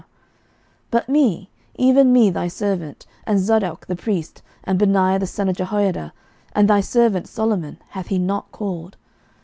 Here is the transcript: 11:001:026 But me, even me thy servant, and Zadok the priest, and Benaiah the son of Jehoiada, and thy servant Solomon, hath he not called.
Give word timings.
11:001:026 0.01 0.09
But 0.89 1.09
me, 1.09 1.49
even 1.75 2.11
me 2.11 2.31
thy 2.31 2.47
servant, 2.47 3.05
and 3.27 3.39
Zadok 3.39 3.85
the 3.85 3.95
priest, 3.95 4.41
and 4.63 4.79
Benaiah 4.79 5.19
the 5.19 5.27
son 5.27 5.47
of 5.47 5.55
Jehoiada, 5.55 6.11
and 6.55 6.67
thy 6.67 6.81
servant 6.81 7.27
Solomon, 7.27 7.77
hath 7.89 8.07
he 8.07 8.17
not 8.17 8.51
called. 8.51 8.97